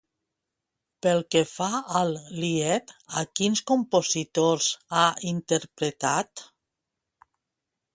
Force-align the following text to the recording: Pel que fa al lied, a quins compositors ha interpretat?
Pel 1.05 1.21
que 1.35 1.43
fa 1.49 1.67
al 1.99 2.15
lied, 2.39 2.95
a 3.23 3.25
quins 3.41 3.63
compositors 3.75 4.75
ha 5.03 5.07
interpretat? 5.37 6.49